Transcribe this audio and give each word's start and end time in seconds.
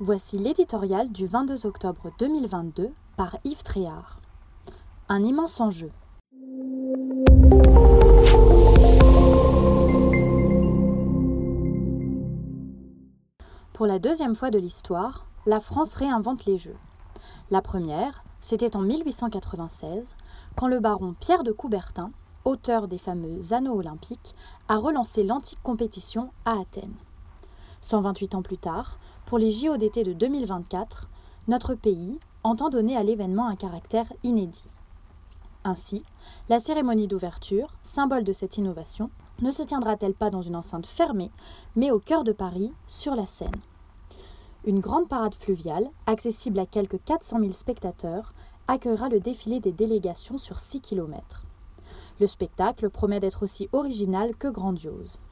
Voici 0.00 0.38
l'éditorial 0.38 1.12
du 1.12 1.28
22 1.28 1.66
octobre 1.66 2.10
2022 2.18 2.90
par 3.16 3.36
Yves 3.44 3.62
Tréhard. 3.62 4.18
Un 5.08 5.22
immense 5.22 5.60
enjeu. 5.60 5.92
Pour 13.72 13.86
la 13.86 14.00
deuxième 14.00 14.34
fois 14.34 14.50
de 14.50 14.58
l'histoire, 14.58 15.26
la 15.46 15.60
France 15.60 15.94
réinvente 15.94 16.44
les 16.44 16.58
Jeux. 16.58 16.76
La 17.52 17.62
première, 17.62 18.24
c'était 18.40 18.74
en 18.74 18.80
1896, 18.80 20.16
quand 20.56 20.66
le 20.66 20.80
baron 20.80 21.14
Pierre 21.20 21.44
de 21.44 21.52
Coubertin, 21.52 22.10
auteur 22.44 22.88
des 22.88 22.98
fameux 22.98 23.52
Anneaux 23.52 23.78
olympiques, 23.78 24.34
a 24.66 24.76
relancé 24.76 25.22
l'antique 25.22 25.62
compétition 25.62 26.32
à 26.44 26.58
Athènes. 26.58 26.96
128 27.80 28.34
ans 28.34 28.42
plus 28.42 28.58
tard, 28.58 28.98
pour 29.26 29.38
les 29.38 29.50
JO 29.50 29.76
d'été 29.78 30.02
de 30.02 30.12
2024, 30.12 31.08
notre 31.48 31.74
pays 31.74 32.18
entend 32.42 32.68
donner 32.68 32.96
à 32.96 33.02
l'événement 33.02 33.48
un 33.48 33.56
caractère 33.56 34.12
inédit. 34.22 34.68
Ainsi, 35.64 36.02
la 36.50 36.58
cérémonie 36.58 37.08
d'ouverture, 37.08 37.74
symbole 37.82 38.24
de 38.24 38.34
cette 38.34 38.58
innovation, 38.58 39.10
ne 39.40 39.50
se 39.50 39.62
tiendra-t-elle 39.62 40.14
pas 40.14 40.28
dans 40.28 40.42
une 40.42 40.56
enceinte 40.56 40.86
fermée, 40.86 41.30
mais 41.74 41.90
au 41.90 41.98
cœur 41.98 42.22
de 42.22 42.32
Paris, 42.32 42.70
sur 42.86 43.14
la 43.14 43.24
Seine 43.24 43.60
Une 44.66 44.80
grande 44.80 45.08
parade 45.08 45.34
fluviale, 45.34 45.88
accessible 46.06 46.58
à 46.58 46.66
quelques 46.66 47.02
400 47.02 47.40
000 47.40 47.52
spectateurs, 47.52 48.34
accueillera 48.68 49.08
le 49.08 49.20
défilé 49.20 49.58
des 49.58 49.72
délégations 49.72 50.36
sur 50.36 50.58
6 50.58 50.82
km. 50.82 51.44
Le 52.20 52.26
spectacle 52.26 52.90
promet 52.90 53.20
d'être 53.20 53.42
aussi 53.42 53.70
original 53.72 54.36
que 54.36 54.48
grandiose. 54.48 55.22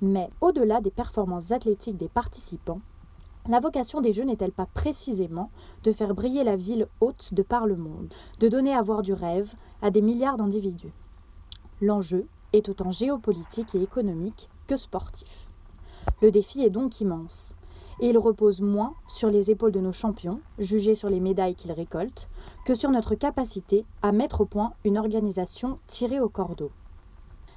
Mais 0.00 0.30
au-delà 0.40 0.80
des 0.80 0.90
performances 0.90 1.52
athlétiques 1.52 1.98
des 1.98 2.08
participants, 2.08 2.80
la 3.46 3.60
vocation 3.60 4.00
des 4.00 4.12
Jeux 4.12 4.24
n'est-elle 4.24 4.52
pas 4.52 4.66
précisément 4.66 5.50
de 5.84 5.92
faire 5.92 6.14
briller 6.14 6.44
la 6.44 6.56
ville 6.56 6.88
haute 7.00 7.34
de 7.34 7.42
par 7.42 7.66
le 7.66 7.76
monde, 7.76 8.12
de 8.40 8.48
donner 8.48 8.74
à 8.74 8.82
voir 8.82 9.02
du 9.02 9.12
rêve 9.12 9.54
à 9.82 9.90
des 9.90 10.02
milliards 10.02 10.36
d'individus? 10.36 10.92
L'enjeu 11.80 12.26
est 12.52 12.68
autant 12.68 12.90
géopolitique 12.90 13.74
et 13.74 13.82
économique 13.82 14.48
que 14.66 14.76
sportif. 14.76 15.48
Le 16.22 16.30
défi 16.30 16.62
est 16.62 16.70
donc 16.70 17.00
immense, 17.00 17.54
et 18.00 18.08
il 18.08 18.18
repose 18.18 18.60
moins 18.60 18.94
sur 19.06 19.30
les 19.30 19.50
épaules 19.50 19.72
de 19.72 19.80
nos 19.80 19.92
champions, 19.92 20.40
jugés 20.58 20.94
sur 20.94 21.08
les 21.08 21.20
médailles 21.20 21.54
qu'ils 21.54 21.72
récoltent, 21.72 22.28
que 22.64 22.74
sur 22.74 22.90
notre 22.90 23.14
capacité 23.14 23.84
à 24.02 24.12
mettre 24.12 24.42
au 24.42 24.44
point 24.44 24.72
une 24.84 24.98
organisation 24.98 25.78
tirée 25.86 26.20
au 26.20 26.28
cordeau. 26.28 26.70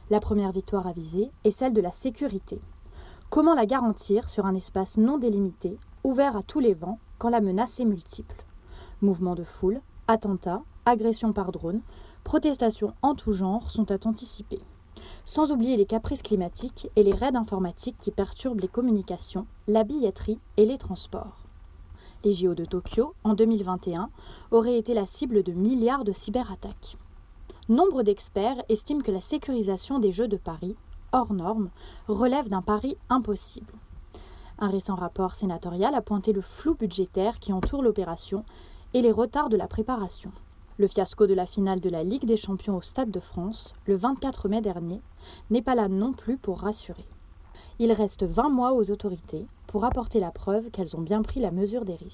La 0.09 0.19
première 0.19 0.51
victoire 0.51 0.87
à 0.87 0.91
viser 0.91 1.29
est 1.43 1.51
celle 1.51 1.73
de 1.73 1.81
la 1.81 1.91
sécurité. 1.91 2.59
Comment 3.31 3.53
la 3.53 3.65
garantir 3.65 4.27
sur 4.27 4.45
un 4.45 4.55
espace 4.55 4.97
non 4.97 5.17
délimité, 5.17 5.77
ouvert 6.03 6.35
à 6.35 6.43
tous 6.43 6.59
les 6.59 6.73
vents, 6.73 6.99
quand 7.17 7.29
la 7.29 7.39
menace 7.39 7.79
est 7.79 7.85
multiple? 7.85 8.35
Mouvements 9.01 9.35
de 9.35 9.45
foule, 9.45 9.79
attentats, 10.09 10.63
agressions 10.85 11.31
par 11.31 11.53
drone, 11.53 11.79
protestations 12.25 12.93
en 13.01 13.13
tout 13.13 13.31
genre 13.31 13.71
sont 13.71 13.89
à 13.89 13.95
anticiper. 14.03 14.59
Sans 15.23 15.53
oublier 15.53 15.77
les 15.77 15.85
caprices 15.85 16.23
climatiques 16.23 16.89
et 16.97 17.03
les 17.03 17.13
raids 17.13 17.37
informatiques 17.37 17.95
qui 18.01 18.11
perturbent 18.11 18.59
les 18.59 18.67
communications, 18.67 19.47
la 19.69 19.85
billetterie 19.85 20.39
et 20.57 20.65
les 20.65 20.77
transports. 20.77 21.45
Les 22.25 22.33
JO 22.33 22.53
de 22.53 22.65
Tokyo, 22.65 23.13
en 23.23 23.33
2021, 23.33 24.09
auraient 24.51 24.77
été 24.77 24.93
la 24.93 25.05
cible 25.05 25.41
de 25.41 25.53
milliards 25.53 26.03
de 26.03 26.11
cyberattaques. 26.11 26.97
Nombre 27.69 28.03
d'experts 28.03 28.61
estiment 28.67 28.99
que 28.99 29.11
la 29.11 29.21
sécurisation 29.21 29.99
des 29.99 30.11
Jeux 30.11 30.27
de 30.27 30.35
Paris, 30.35 30.75
hors 31.11 31.33
norme, 31.33 31.69
relève 32.07 32.49
d'un 32.49 32.61
pari 32.61 32.97
impossible. 33.09 33.73
Un 34.59 34.69
récent 34.69 34.95
rapport 34.95 35.33
sénatorial 35.33 35.95
a 35.95 36.01
pointé 36.01 36.33
le 36.33 36.41
flou 36.41 36.75
budgétaire 36.75 37.39
qui 37.39 37.53
entoure 37.53 37.81
l'opération 37.81 38.45
et 38.93 39.01
les 39.01 39.11
retards 39.11 39.49
de 39.49 39.57
la 39.57 39.67
préparation. 39.67 40.31
Le 40.77 40.87
fiasco 40.87 41.27
de 41.27 41.33
la 41.33 41.45
finale 41.45 41.79
de 41.79 41.89
la 41.89 42.03
Ligue 42.03 42.25
des 42.25 42.35
Champions 42.35 42.77
au 42.77 42.81
Stade 42.81 43.11
de 43.11 43.19
France, 43.19 43.73
le 43.85 43.95
24 43.95 44.49
mai 44.49 44.61
dernier, 44.61 45.01
n'est 45.49 45.61
pas 45.61 45.75
là 45.75 45.87
non 45.87 46.13
plus 46.13 46.37
pour 46.37 46.59
rassurer. 46.59 47.05
Il 47.79 47.91
reste 47.91 48.23
20 48.23 48.49
mois 48.49 48.73
aux 48.73 48.91
autorités 48.91 49.47
pour 49.67 49.85
apporter 49.85 50.19
la 50.19 50.31
preuve 50.31 50.69
qu'elles 50.71 50.95
ont 50.95 51.01
bien 51.01 51.21
pris 51.21 51.39
la 51.39 51.51
mesure 51.51 51.85
des 51.85 51.95
risques. 51.95 52.09